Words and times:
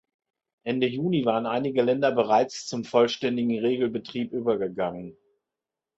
Ende 0.63 0.87
Juni 0.87 1.25
waren 1.25 1.45
einige 1.45 1.83
Länder 1.83 2.11
bereits 2.11 2.65
zum 2.65 2.85
vollständigen 2.85 3.59
Regelbetrieb 3.59 4.31
übergegangen. 4.33 5.15